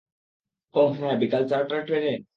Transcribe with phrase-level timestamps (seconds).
[0.73, 2.13] ওহ্ হ্যাঁঁ বিকেল চারটার ট্রেনে?